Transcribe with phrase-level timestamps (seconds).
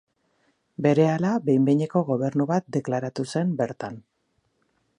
[0.85, 4.01] Berehala behin-behineko gobernu bat deklaratu zen bertan.